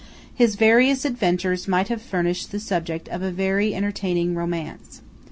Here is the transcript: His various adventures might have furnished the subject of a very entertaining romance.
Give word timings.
His 0.33 0.55
various 0.55 1.05
adventures 1.05 1.67
might 1.67 1.89
have 1.89 2.01
furnished 2.01 2.49
the 2.51 2.59
subject 2.59 3.07
of 3.09 3.21
a 3.21 3.29
very 3.29 3.75
entertaining 3.75 4.33
romance. 4.33 5.03